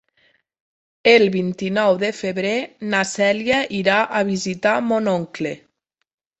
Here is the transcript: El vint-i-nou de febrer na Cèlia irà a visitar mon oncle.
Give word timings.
El 1.11 1.25
vint-i-nou 1.35 1.99
de 2.05 2.09
febrer 2.21 2.55
na 2.95 3.03
Cèlia 3.11 3.61
irà 3.83 4.01
a 4.21 4.25
visitar 4.33 4.77
mon 4.91 5.15
oncle. 5.17 5.57